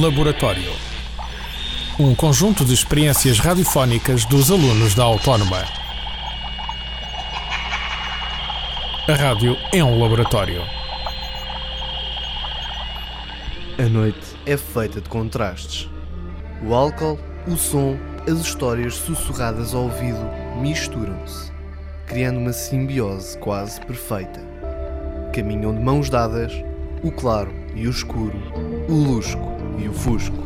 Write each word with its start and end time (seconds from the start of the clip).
Laboratório. 0.00 0.72
Um 2.00 2.16
conjunto 2.16 2.64
de 2.64 2.74
experiências 2.74 3.38
radiofónicas 3.38 4.24
dos 4.24 4.50
alunos 4.50 4.92
da 4.92 5.04
Autónoma. 5.04 5.62
A 9.08 9.14
rádio 9.14 9.56
é 9.72 9.84
um 9.84 10.00
laboratório. 10.00 10.62
A 13.78 13.88
noite 13.88 14.26
é 14.44 14.56
feita 14.56 15.00
de 15.00 15.08
contrastes. 15.08 15.88
O 16.66 16.74
álcool, 16.74 17.18
o 17.46 17.56
som, 17.56 17.96
as 18.28 18.40
histórias 18.40 18.96
sussurradas 18.96 19.74
ao 19.74 19.84
ouvido 19.84 20.28
misturam-se, 20.60 21.52
criando 22.08 22.40
uma 22.40 22.52
simbiose 22.52 23.38
quase 23.38 23.80
perfeita. 23.80 24.40
Caminham 25.32 25.72
de 25.72 25.80
mãos 25.80 26.10
dadas 26.10 26.52
o 27.04 27.12
claro 27.12 27.54
e 27.76 27.86
o 27.86 27.90
escuro, 27.90 28.42
o 28.88 28.94
lusco 28.94 29.53
e 29.78 29.88
o 29.88 29.92
fusco. 29.92 30.44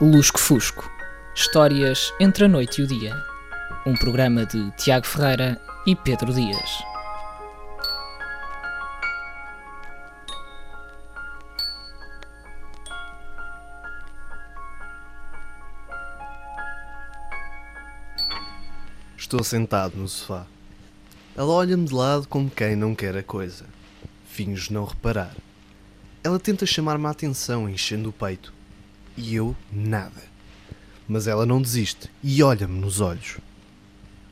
Lusco 0.00 0.40
Fusco 0.40 0.90
Histórias 1.34 2.12
entre 2.20 2.44
a 2.44 2.48
noite 2.48 2.80
e 2.80 2.84
o 2.84 2.86
dia. 2.86 3.16
Um 3.86 3.94
programa 3.94 4.44
de 4.44 4.70
Tiago 4.72 5.06
Ferreira 5.06 5.58
e 5.86 5.96
Pedro 5.96 6.32
Dias. 6.32 6.91
Estou 19.32 19.44
sentado 19.44 19.96
no 19.96 20.06
sofá. 20.06 20.44
Ela 21.34 21.50
olha-me 21.50 21.86
de 21.86 21.94
lado 21.94 22.28
como 22.28 22.50
quem 22.50 22.76
não 22.76 22.94
quer 22.94 23.16
a 23.16 23.22
coisa. 23.22 23.64
Finjo 24.26 24.74
não 24.74 24.84
reparar. 24.84 25.34
Ela 26.22 26.38
tenta 26.38 26.66
chamar-me 26.66 27.06
a 27.06 27.10
atenção, 27.12 27.66
enchendo 27.66 28.10
o 28.10 28.12
peito. 28.12 28.52
E 29.16 29.34
eu, 29.34 29.56
nada. 29.72 30.22
Mas 31.08 31.26
ela 31.26 31.46
não 31.46 31.62
desiste 31.62 32.10
e 32.22 32.42
olha-me 32.42 32.78
nos 32.78 33.00
olhos. 33.00 33.38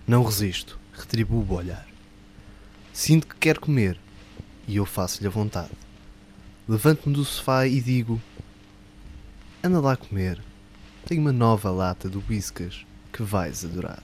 Não 0.06 0.22
resisto, 0.22 0.78
retribuo 0.92 1.46
o 1.48 1.54
olhar. 1.54 1.88
Sinto 2.92 3.26
que 3.26 3.36
quer 3.36 3.56
comer 3.56 3.98
e 4.68 4.76
eu 4.76 4.84
faço-lhe 4.84 5.28
a 5.28 5.30
vontade. 5.30 5.72
Levanto-me 6.68 7.14
do 7.14 7.24
sofá 7.24 7.66
e 7.66 7.80
digo: 7.80 8.20
Anda 9.64 9.80
lá 9.80 9.96
comer. 9.96 10.42
Tenho 11.06 11.22
uma 11.22 11.32
nova 11.32 11.70
lata 11.70 12.06
de 12.06 12.18
whiskas 12.28 12.84
que 13.20 13.24
vais 13.24 13.66
adorar. 13.66 14.02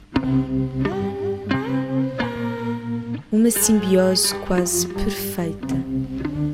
Uma 3.33 3.51
simbiose 3.51 4.35
quase 4.47 4.87
perfeita. 4.89 5.75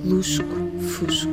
Lusco, 0.05 0.45
fusco. 0.81 1.33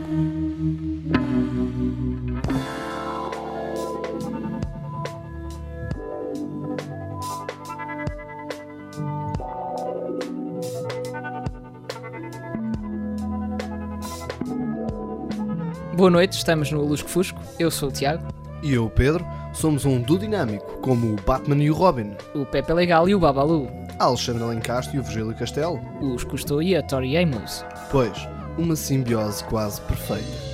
Boa 15.96 16.10
noite, 16.10 16.34
estamos 16.34 16.72
no 16.72 16.82
Lusco 16.84 17.08
Fusco. 17.08 17.40
Eu 17.60 17.70
sou 17.70 17.90
o 17.90 17.92
Tiago, 17.92 18.26
E 18.64 18.74
eu, 18.74 18.90
Pedro, 18.90 19.24
somos 19.60 19.84
um 19.84 20.00
duo 20.02 20.18
dinâmico, 20.18 20.80
como 20.80 21.14
o 21.14 21.16
Batman 21.18 21.62
e 21.62 21.70
o 21.70 21.74
Robin, 21.74 22.16
o 22.34 22.46
Pepe 22.46 22.72
Legal 22.72 23.10
e 23.10 23.14
o 23.14 23.20
Babalu, 23.20 23.68
a 24.00 24.06
Alexandre 24.06 24.42
Alencastro 24.42 24.96
e 24.96 25.00
o 25.00 25.04
Virgílio 25.04 25.36
Castelo. 25.36 25.82
os 26.00 26.24
Cousteau 26.24 26.62
e 26.62 26.78
a 26.78 26.82
Tori 26.82 27.18
Amos. 27.18 27.66
Pois, 27.92 28.18
uma 28.58 28.76
simbiose 28.78 29.44
quase 29.44 29.82
perfeita. 29.82 30.50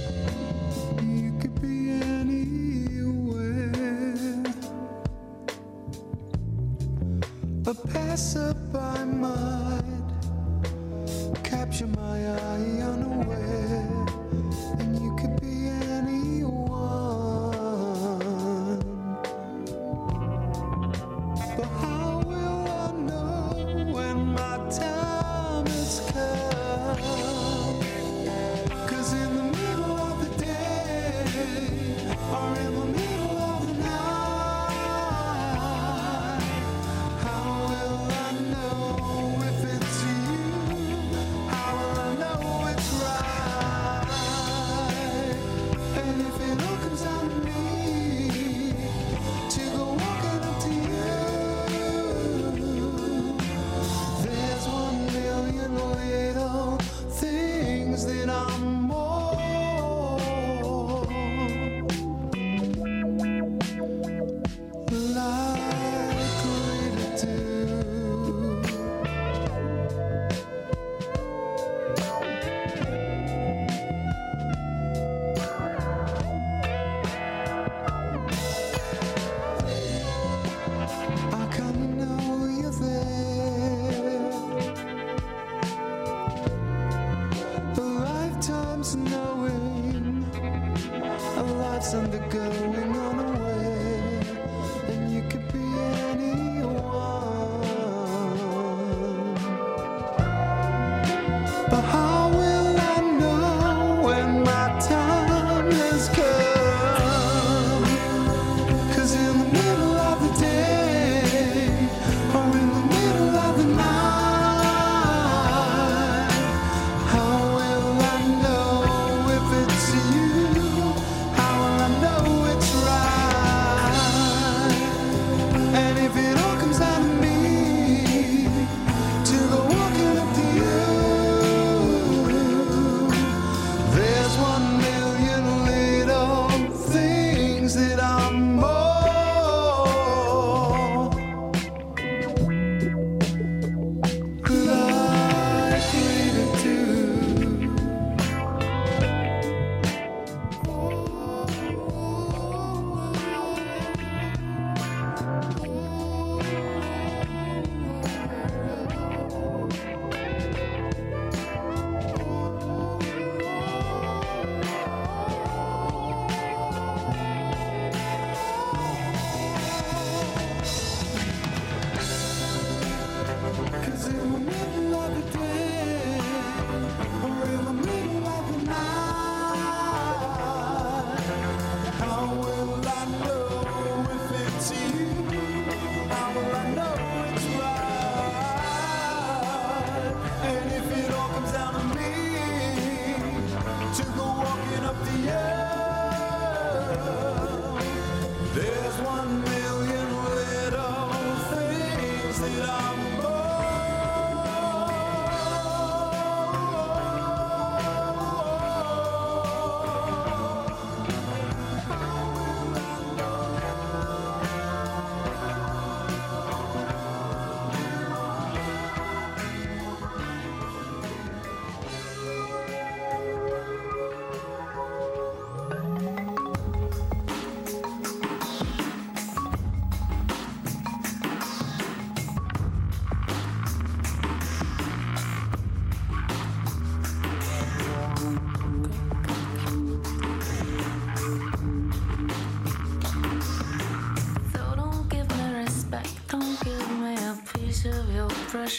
Passerby 7.93 9.05
might 9.05 9.83
capture 11.43 11.87
my 11.87 12.19
eye 12.19 12.84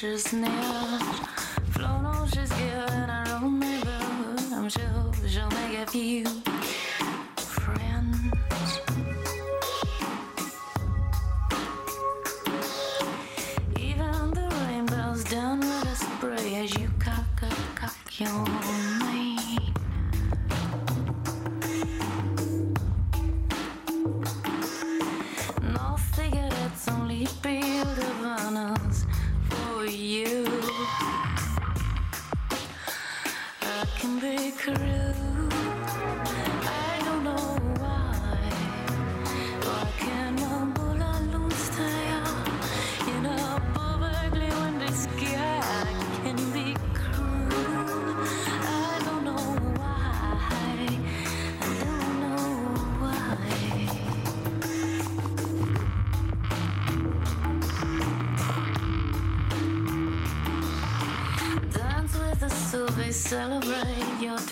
Just 0.07 0.35
now. 0.35 0.76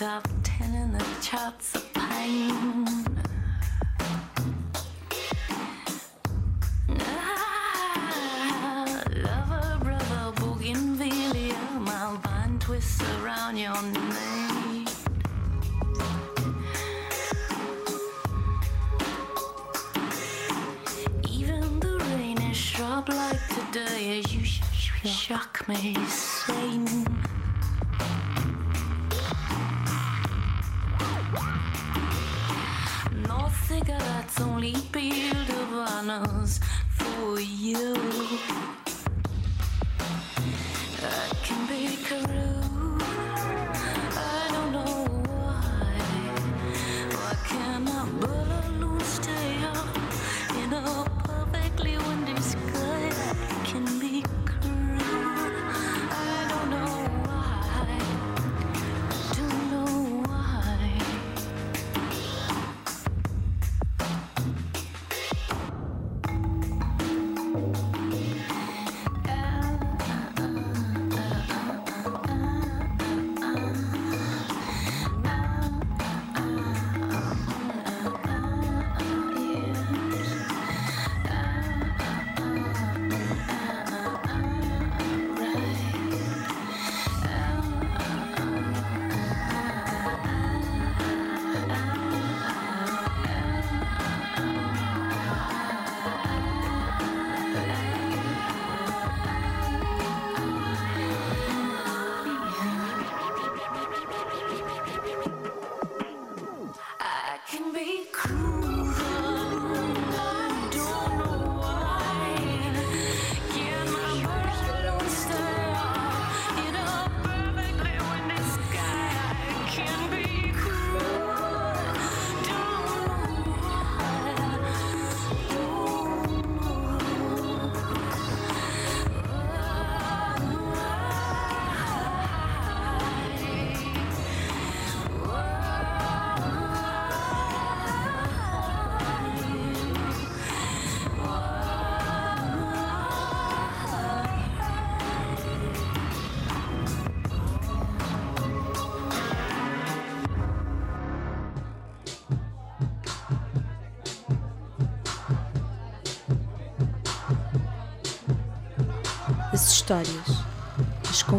Top 0.05 0.34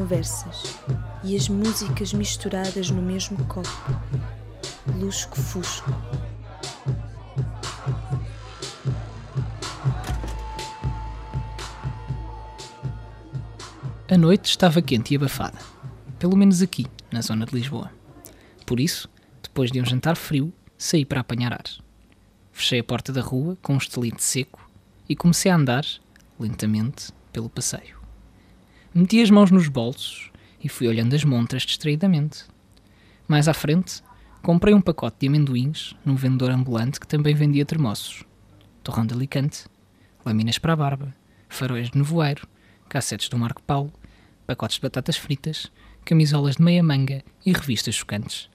conversas 0.07 0.79
e 1.25 1.35
as 1.35 1.49
músicas 1.49 2.13
misturadas 2.13 2.91
no 2.91 3.03
mesmo 3.03 3.45
copo. 3.47 3.69
Lusco-fusco. 4.95 5.91
A 14.09 14.17
noite 14.17 14.45
estava 14.45 14.81
quente 14.81 15.13
e 15.13 15.17
abafada, 15.17 15.59
pelo 16.21 16.37
menos 16.37 16.63
aqui, 16.63 16.87
na 17.11 17.21
zona 17.21 17.45
de 17.45 17.57
Lisboa. 17.57 17.91
Por 18.65 18.79
isso, 18.79 19.09
depois 19.43 19.73
de 19.73 19.81
um 19.81 19.85
jantar 19.85 20.15
frio, 20.15 20.53
saí 20.79 21.05
para 21.05 21.21
apanhar 21.21 21.53
ar. 21.53 21.65
Fechei 22.53 22.79
a 22.79 22.85
porta 22.85 23.13
da 23.13 23.23
rua 23.23 23.59
com 23.61 23.75
um 23.75 23.79
estelite 23.79 24.23
seco 24.23 24.71
e 25.09 25.17
comecei 25.17 25.51
a 25.51 25.57
andar, 25.57 25.85
lentamente, 26.39 27.13
pelo 27.33 27.51
passeio. 27.51 27.96
Meti 28.99 29.21
as 29.21 29.29
mãos 29.29 29.51
nos 29.51 29.69
bolsos 29.69 30.31
e 30.59 30.71
fui 30.71 30.89
olhando 30.89 31.15
as 31.15 31.23
montras 31.23 31.65
distraidamente. 31.65 32.47
Mais 33.29 33.47
à 33.47 33.53
frente, 33.53 34.03
comprei 34.43 34.73
um 34.73 34.81
pacote 34.81 35.19
de 35.21 35.27
amendoins 35.29 35.95
num 36.03 36.15
vendedor 36.15 36.51
ambulante 36.51 36.99
que 36.99 37.07
também 37.07 37.35
vendia 37.35 37.67
termossos, 37.67 38.25
torrão 38.83 39.05
de 39.05 39.13
Alicante, 39.13 39.67
lâminas 40.25 40.57
para 40.57 40.73
a 40.73 40.77
barba, 40.77 41.15
faróis 41.47 41.91
de 41.91 41.99
nevoeiro, 41.99 42.49
cassetes 42.89 43.29
do 43.29 43.37
Marco 43.37 43.63
Paulo, 43.65 43.93
pacotes 44.47 44.77
de 44.77 44.81
batatas 44.81 45.19
fritas, 45.19 45.71
camisolas 46.03 46.57
de 46.57 46.63
meia 46.63 46.83
manga 46.83 47.23
e 47.45 47.53
revistas 47.53 47.97
chocantes. 47.97 48.49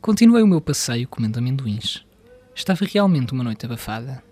Continuei 0.00 0.44
o 0.44 0.46
meu 0.46 0.60
passeio 0.60 1.08
comendo 1.08 1.40
amendoins. 1.40 2.06
Estava 2.54 2.84
realmente 2.84 3.32
uma 3.32 3.42
noite 3.42 3.66
abafada. 3.66 4.22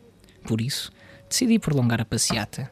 Por 0.46 0.60
isso, 0.60 0.92
decidi 1.28 1.58
prolongar 1.58 2.00
a 2.00 2.04
passeata. 2.04 2.70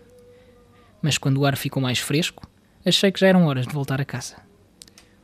Mas 1.03 1.19
quando 1.19 1.39
o 1.39 1.45
ar 1.45 1.57
ficou 1.57 1.83
mais 1.83 1.99
fresco, 1.99 2.52
achei 2.85 3.11
que 3.11 3.21
já 3.21 3.29
eram 3.29 3.47
horas 3.47 3.67
de 3.67 3.75
voltar 3.75 4.01
a 4.01 4.05
casa. 4.05 4.37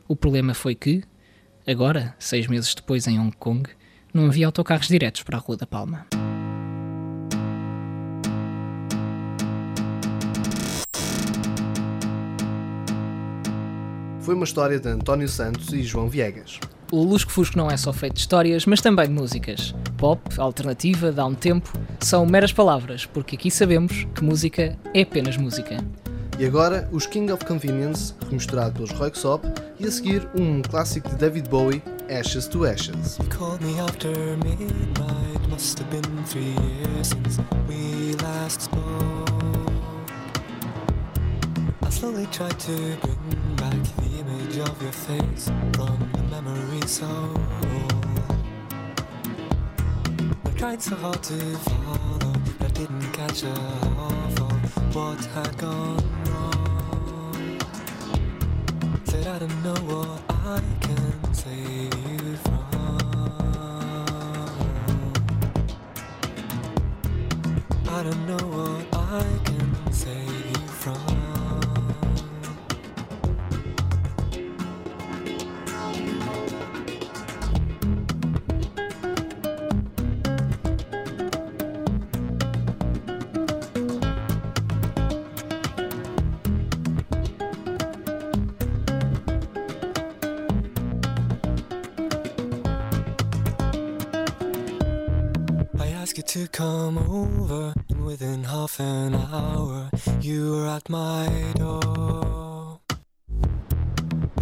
O 0.07 0.17
problema 0.17 0.55
foi 0.55 0.75
que, 0.75 1.03
agora, 1.67 2.15
seis 2.19 2.47
meses 2.47 2.75
depois 2.75 3.07
em 3.07 3.19
Hong 3.19 3.37
Kong, 3.37 3.69
não 4.12 4.27
havia 4.27 4.47
autocarros 4.47 4.88
diretos 4.88 5.23
para 5.23 5.37
a 5.37 5.41
Rua 5.41 5.57
da 5.57 5.67
Palma. 5.67 6.07
foi 14.29 14.35
uma 14.35 14.45
história 14.45 14.79
de 14.79 14.87
António 14.87 15.27
Santos 15.27 15.73
e 15.73 15.83
João 15.83 16.07
Viegas. 16.07 16.61
O 16.93 17.03
Lusco 17.03 17.33
Fusco 17.33 17.57
não 17.57 17.71
é 17.71 17.79
só 17.79 17.95
feito 17.95 18.12
de 18.12 18.21
histórias, 18.21 18.67
mas 18.67 18.83
também 18.83 19.07
de 19.07 19.15
músicas. 19.15 19.75
Pop, 19.97 20.21
alternativa, 20.37 21.11
dá 21.11 21.25
um 21.25 21.35
tempo, 21.35 21.73
são 21.99 22.27
meras 22.27 22.53
palavras, 22.53 23.07
porque 23.07 23.37
aqui 23.37 23.50
sabemos 23.50 24.07
que 24.15 24.23
música 24.23 24.79
é 24.93 25.00
apenas 25.00 25.38
música. 25.38 25.79
E 26.38 26.47
agora, 26.47 26.88
os 26.92 27.04
King 27.04 27.33
of 27.33 27.45
Convenience, 27.45 28.14
remisturado 28.28 28.73
pelos 28.73 28.92
Roixop, 28.92 29.45
e 29.76 29.85
a 29.85 29.90
seguir 29.90 30.28
um 30.37 30.62
clássico 30.62 31.09
de 31.09 31.16
David 31.16 31.49
Bowie, 31.49 31.83
Ashes 32.09 32.47
to 32.47 32.64
Ashes. 32.64 33.18
Slowly 41.90 42.26
to 42.28 42.47
bring 43.02 43.57
back 43.57 43.75
the 43.97 44.21
image 44.21 44.61
of 44.61 44.80
your 44.80 44.92
face 44.92 45.50
from 45.75 45.99
the 46.12 46.23
memory 46.30 46.87
so 46.87 47.07
I 50.47 50.50
tried 50.57 50.80
so 50.80 50.95
hard 50.95 51.21
to 51.25 51.35
follow, 51.35 52.33
but 52.61 52.73
didn't 52.75 53.12
catch 53.12 53.42
of 53.42 53.98
what 54.95 55.23
had 55.26 55.57
gone 55.59 56.02
wrong. 56.26 57.59
Said 59.04 59.26
I 59.26 59.38
don't 59.38 59.62
know 59.62 59.75
what 59.92 60.23
I 60.30 60.61
can 60.80 61.35
save 61.35 61.98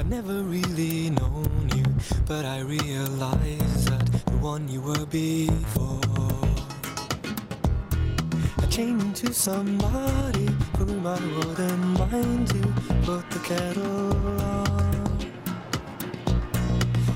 never 0.09 0.43
really 0.43 1.11
known 1.11 1.69
you, 1.75 1.85
but 2.27 2.45
I 2.45 2.61
realized 2.61 3.89
that 3.89 4.07
the 4.27 4.37
one 4.37 4.69
you 4.69 4.81
were 4.81 5.07
before. 5.07 6.01
I 8.59 8.67
changed 8.67 9.25
into 9.25 9.33
somebody 9.33 10.49
whom 10.79 11.07
I 11.07 11.19
wouldn't 11.19 11.99
mind 11.99 12.49
to 12.49 12.63
put 13.03 13.29
the 13.31 13.41
kettle 13.43 14.41
on. 14.43 15.19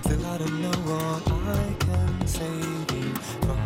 Still, 0.02 0.26
I 0.26 0.38
don't 0.38 0.60
know 0.60 0.78
what 0.90 1.22
I 1.30 1.74
can 1.78 2.26
save 2.26 2.90
you 2.92 3.14
from. 3.14 3.60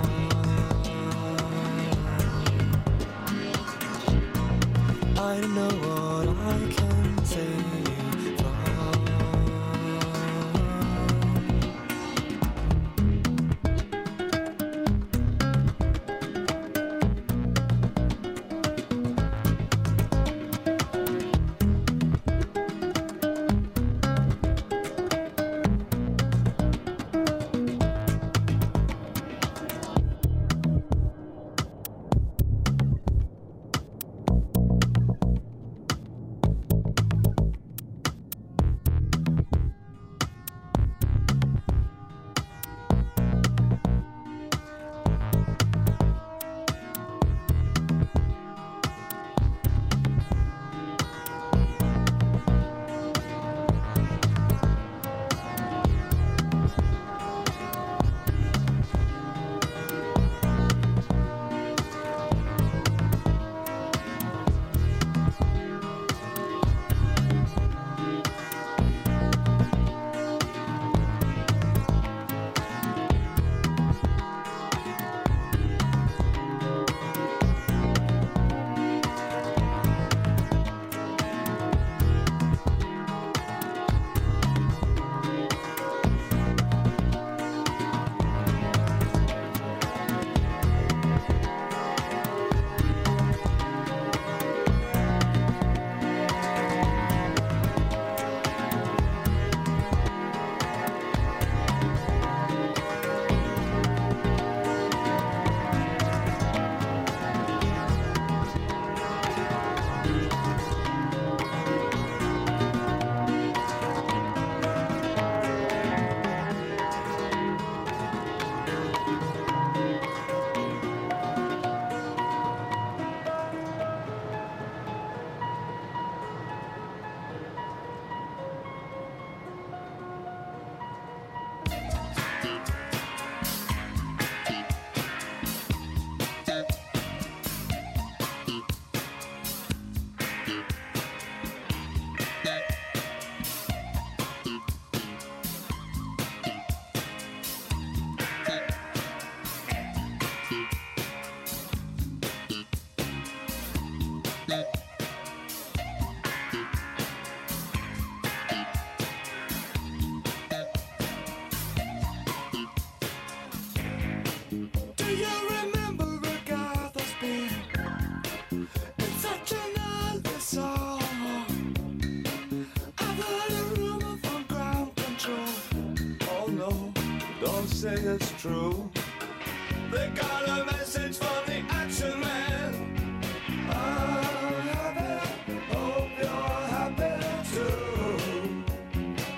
I 5.17 5.41
don't 5.41 5.55
know 5.55 5.94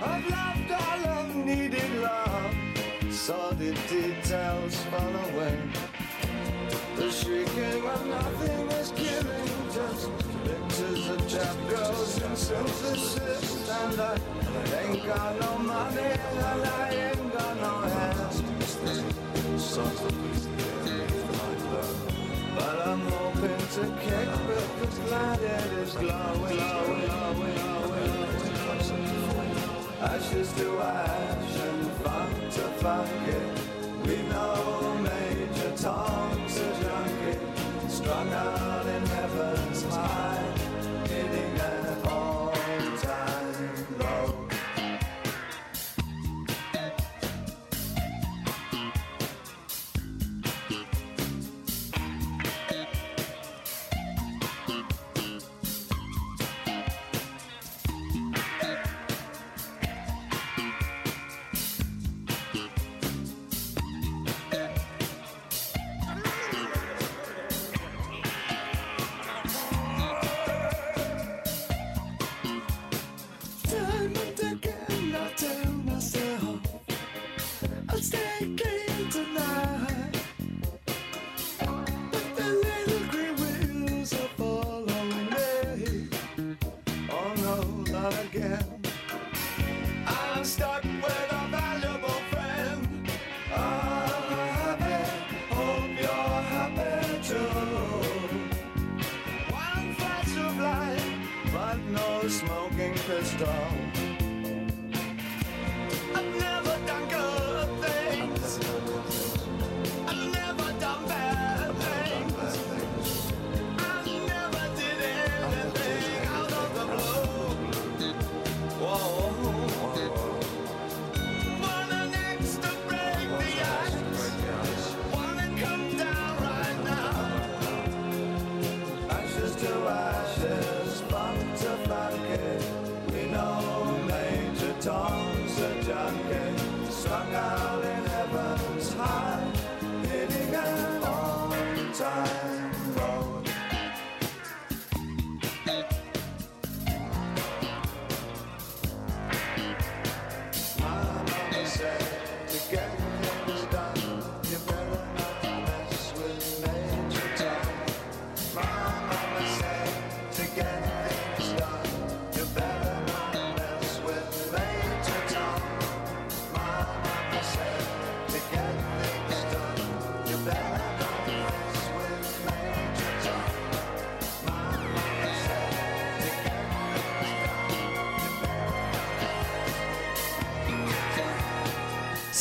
I've 0.02 0.28
loved 0.28 0.70
I've 0.72 1.36
needed 1.36 1.90
love. 2.00 2.54
Saw 3.10 3.50
the 3.52 3.72
details 3.88 4.76
fall 4.90 5.14
away. 5.28 5.58
The 6.96 7.10
shrieking 7.10 7.82
when 7.82 8.10
nothing 8.10 8.68
is 8.72 8.92
killing, 8.92 9.48
just 9.72 10.10
pictures 10.44 11.08
of 11.08 11.30
trap 11.30 11.56
girls 11.68 12.22
and 12.22 12.36
synthesis. 12.36 13.70
And 13.70 14.00
I 14.00 14.18
ain't 14.82 15.06
got 15.06 15.40
no 15.40 15.58
money, 15.58 16.00
and 16.00 16.64
I 16.64 17.12
ain't 17.12 17.32
got 17.32 17.56
no 17.56 17.74
hands. 17.88 18.42
Songs 19.62 20.00
that 20.00 20.12
please 20.12 20.46
the 20.46 21.70
love. 21.72 22.16
But 22.54 22.86
I'm 22.86 23.00
hoping 23.00 23.66
to 23.76 23.82
kick 24.04 24.28
with 24.46 24.80
this 24.80 25.10
light 25.10 25.40
that 25.40 25.72
is 25.72 25.92
glowing, 25.94 26.56
glowing, 26.56 27.06
glowing, 27.06 27.54
glowing. 27.54 27.85
Ashes 30.08 30.52
to 30.52 30.78
ash 30.80 31.56
and 31.66 31.90
funk 32.02 32.52
to 32.52 32.64
funky. 32.80 33.40
We 34.04 34.16
know 34.28 34.96
Major 35.02 35.72
Tom's 35.76 36.56
a 36.58 36.70
junkie, 36.80 37.38
strung 37.88 38.32
out 38.32 38.86
in 38.86 39.04
heaven's 39.06 39.82
high, 39.92 40.55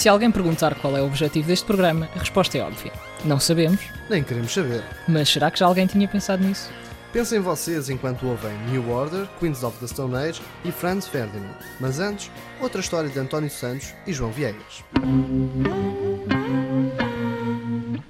Se 0.06 0.10
alguém 0.10 0.30
perguntar 0.30 0.76
qual 0.76 0.96
é 0.96 1.02
o 1.02 1.08
objetivo 1.08 1.48
deste 1.48 1.66
programa, 1.66 2.08
a 2.16 2.20
resposta 2.20 2.56
é 2.56 2.62
óbvia. 2.62 2.94
Não 3.24 3.40
sabemos, 3.40 3.82
Nem 4.08 4.24
queremos 4.24 4.54
saber. 4.54 4.84
mas 5.08 5.28
será 5.28 5.50
que 5.50 5.58
já 5.58 5.66
alguém 5.66 5.88
tinha 5.88 6.08
pensado 6.08 6.44
nisso? 6.44 6.70
Pensem 7.12 7.40
vocês 7.40 7.90
enquanto 7.90 8.28
ouvem 8.28 8.56
New 8.70 8.88
Order, 8.92 9.28
Queens 9.40 9.64
of 9.64 9.80
the 9.80 9.88
Stone 9.88 10.16
Age 10.16 10.40
e 10.64 10.72
Franz 10.72 11.08
Ferdinand. 11.08 11.56
Mas 11.80 12.00
antes, 12.00 12.30
outra 12.62 12.82
história 12.82 13.10
de 13.10 13.18
António 13.18 13.50
Santos 13.50 13.96
e 14.06 14.14
João 14.14 14.30
Viegas. 14.30 14.84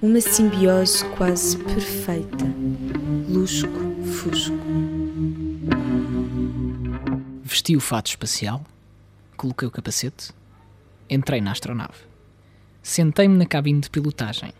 Uma 0.01 0.19
simbiose 0.19 1.05
quase 1.15 1.57
perfeita. 1.59 2.45
Lusco-fusco. 3.29 4.53
Vesti 7.41 7.77
o 7.77 7.79
fato 7.79 8.07
espacial, 8.07 8.65
coloquei 9.37 9.65
o 9.65 9.71
capacete, 9.71 10.33
entrei 11.09 11.41
na 11.41 11.51
astronave. 11.51 11.97
Sentei-me 12.81 13.37
na 13.37 13.45
cabine 13.45 13.81
de 13.81 13.89
pilotagem. 13.89 14.53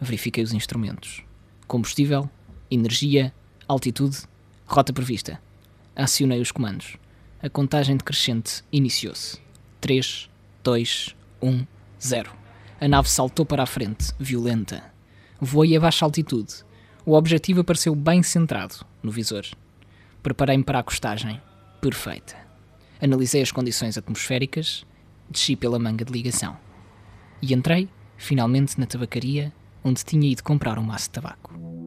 Verifiquei 0.00 0.44
os 0.44 0.52
instrumentos: 0.52 1.22
combustível, 1.66 2.28
energia, 2.70 3.32
altitude, 3.66 4.18
rota 4.66 4.92
prevista. 4.92 5.40
Acionei 5.94 6.40
os 6.40 6.52
comandos. 6.52 6.96
A 7.42 7.48
contagem 7.48 7.96
decrescente 7.96 8.62
iniciou-se. 8.70 9.38
3, 9.80 10.28
2, 10.62 11.16
1, 11.40 11.66
0. 12.00 12.32
A 12.80 12.88
nave 12.88 13.08
saltou 13.08 13.46
para 13.46 13.62
a 13.62 13.66
frente, 13.66 14.12
violenta. 14.18 14.84
Voei 15.40 15.76
a 15.76 15.80
baixa 15.80 16.04
altitude. 16.04 16.64
O 17.04 17.14
objetivo 17.14 17.60
apareceu 17.60 17.94
bem 17.94 18.22
centrado, 18.22 18.84
no 19.02 19.10
visor. 19.10 19.44
Preparei-me 20.22 20.64
para 20.64 20.80
a 20.80 20.82
costagem. 20.82 21.40
Perfeita. 21.80 22.36
Analisei 23.00 23.42
as 23.42 23.52
condições 23.52 23.96
atmosféricas, 23.96 24.84
desci 25.30 25.56
pela 25.56 25.78
manga 25.78 26.04
de 26.04 26.12
ligação. 26.12 26.56
E 27.42 27.52
entrei, 27.52 27.88
finalmente, 28.16 28.78
na 28.78 28.86
tabacaria 28.86 29.52
onde 29.84 30.04
tinha 30.04 30.30
ido 30.30 30.42
comprar 30.42 30.78
um 30.78 30.82
maço 30.82 31.04
de 31.04 31.10
tabaco. 31.10 31.85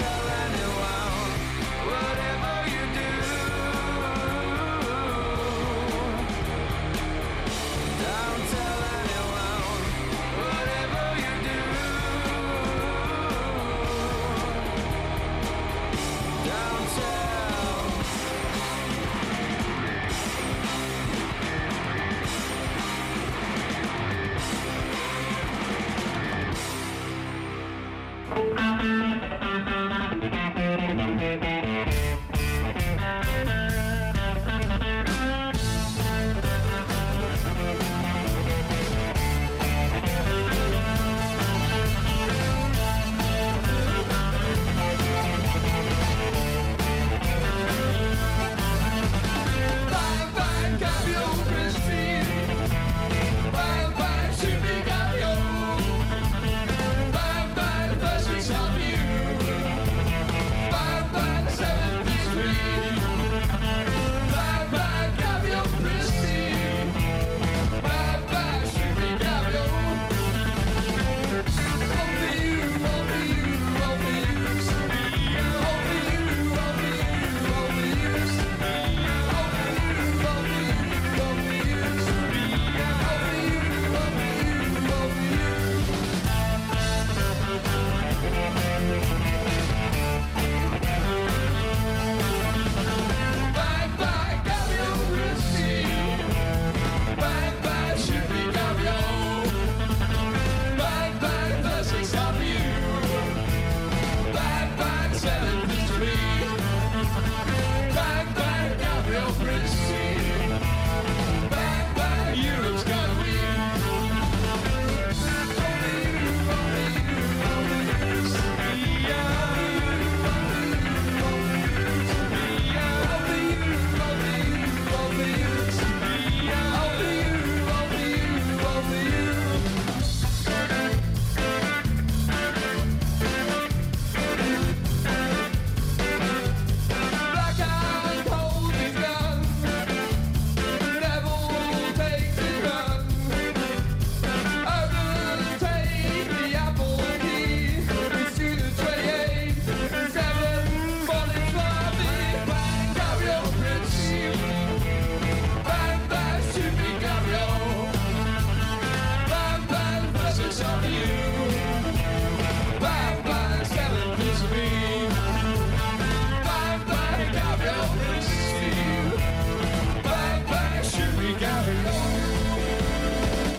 surround 0.00 0.37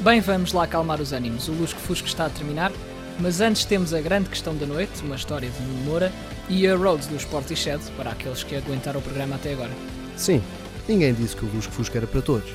Bem, 0.10 0.22
vamos 0.22 0.54
lá 0.54 0.64
acalmar 0.64 1.00
os 1.00 1.14
ânimos. 1.14 1.48
O 1.50 1.52
Lusco 1.52 1.80
Fusco 1.80 2.08
está 2.08 2.26
a 2.26 2.30
terminar, 2.32 2.72
mas 3.20 3.42
antes 3.42 3.64
temos 3.64 3.94
a 3.94 4.02
grande 4.02 4.28
questão 4.28 4.58
da 4.58 4.66
noite, 4.66 5.04
uma 5.04 5.16
história 5.16 5.48
de 5.48 5.62
Nuno 5.62 5.84
Moura, 5.84 6.12
e 6.50 6.68
a 6.68 6.76
Rhodes 6.76 7.06
do 7.06 7.16
Sportished, 7.16 7.80
para 7.96 8.10
aqueles 8.10 8.42
que 8.42 8.56
aguentaram 8.56 9.02
o 9.02 9.04
programa 9.04 9.36
até 9.36 9.54
agora. 9.54 9.70
Sim, 10.18 10.42
ninguém 10.88 11.14
disse 11.14 11.36
que 11.36 11.46
o 11.46 11.54
Lusco 11.54 11.72
Fusco 11.72 11.96
era 11.96 12.08
para 12.08 12.24
todos. 12.24 12.50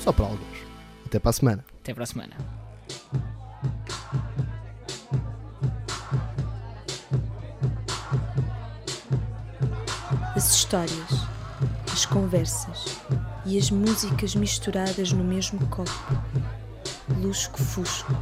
Só 0.00 0.10
para 0.10 0.24
alguns. 0.24 0.58
Até 1.06 1.20
para 1.20 1.30
a 1.30 1.32
semana. 1.32 1.64
Até 1.80 1.94
para 1.94 2.02
a 2.02 2.06
semana. 2.08 2.32
As 10.34 10.52
histórias, 10.52 11.28
as 11.92 12.04
conversas 12.06 12.98
e 13.46 13.56
as 13.56 13.70
músicas 13.70 14.34
misturadas 14.34 15.12
no 15.12 15.22
mesmo 15.22 15.64
copo. 15.68 15.90
Lusco 17.20 17.58
Fusco. 17.58 18.12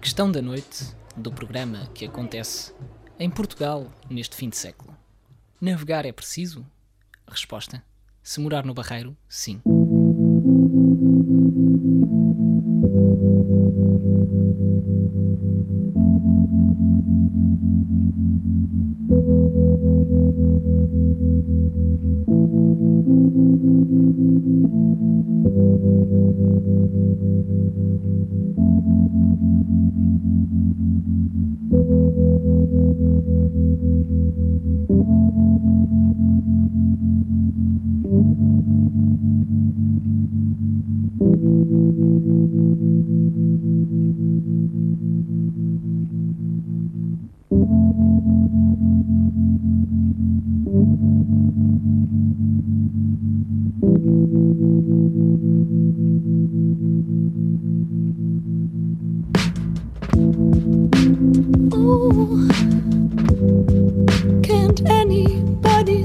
Questão 0.00 0.30
da 0.30 0.40
noite 0.40 0.94
do 1.16 1.32
programa 1.32 1.88
que 1.92 2.06
acontece 2.06 2.72
em 3.18 3.28
Portugal 3.28 3.90
neste 4.08 4.36
fim 4.36 4.48
de 4.48 4.56
século. 4.56 4.96
Navegar 5.60 6.06
é 6.06 6.12
preciso? 6.12 6.64
Resposta: 7.26 7.82
se 8.22 8.40
morar 8.40 8.64
no 8.64 8.74
Barreiro, 8.74 9.16
sim. 9.28 9.60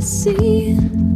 See? 0.01 1.08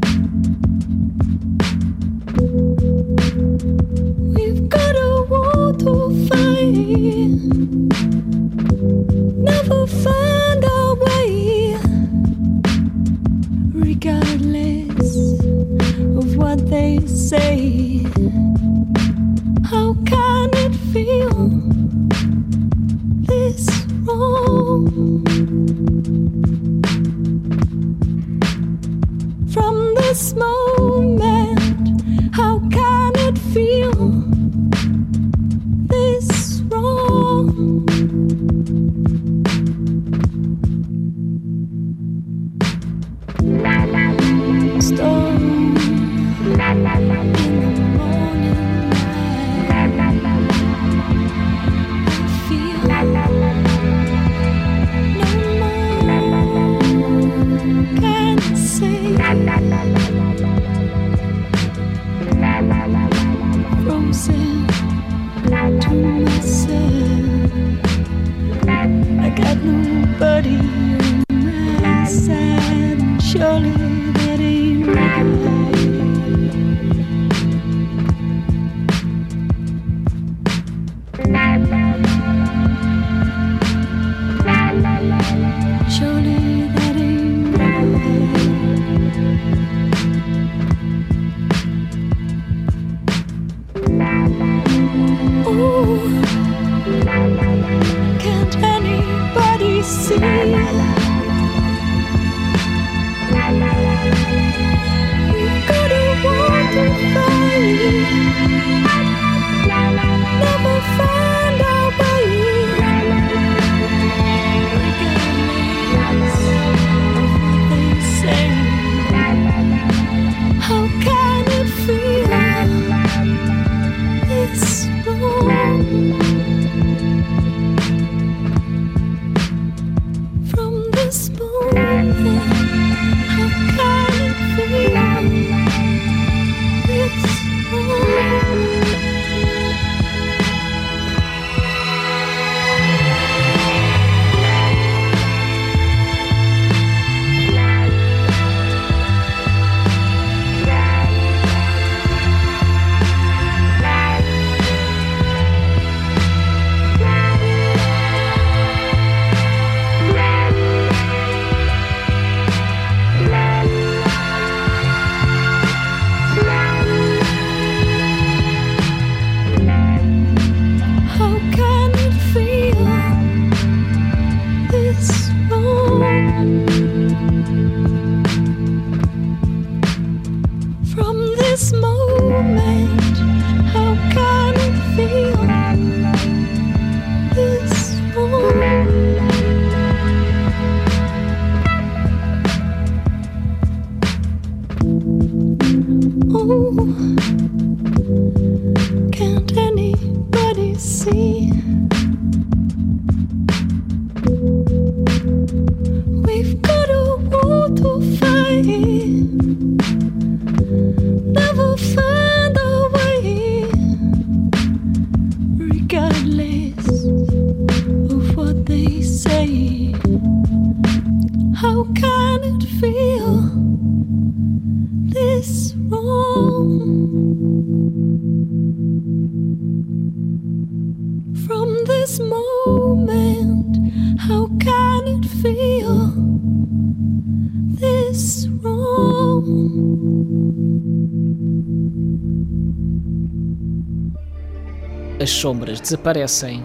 Desaparecem, 245.83 246.63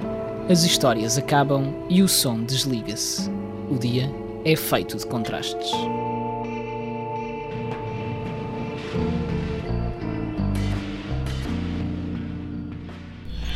as 0.49 0.62
histórias 0.62 1.19
acabam 1.19 1.75
e 1.91 2.03
o 2.03 2.09
som 2.09 2.41
desliga-se. 2.45 3.29
O 3.69 3.77
dia 3.77 4.09
é 4.45 4.55
feito 4.55 4.97
de 4.97 5.05
contrastes. 5.07 5.73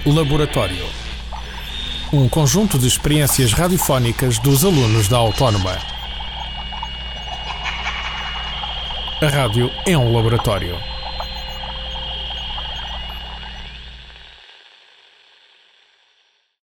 Laboratório. 0.05 0.85
Um 2.13 2.29
conjunto 2.29 2.77
de 2.77 2.89
experiências 2.89 3.53
radiofónicas 3.53 4.41
dos 4.41 4.65
alunos 4.65 5.07
da 5.07 5.17
Autónoma. 5.17 5.79
A 9.23 9.29
rádio 9.29 9.71
é 9.87 9.97
um 9.97 10.13
laboratório. 10.13 10.92